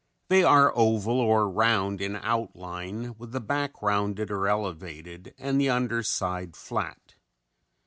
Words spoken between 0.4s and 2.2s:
are oval or round in